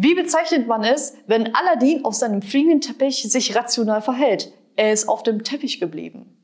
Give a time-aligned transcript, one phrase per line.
[0.00, 4.52] Wie bezeichnet man es, wenn Aladdin auf seinem fliegenden Teppich sich rational verhält?
[4.76, 6.36] Er ist auf dem Teppich geblieben.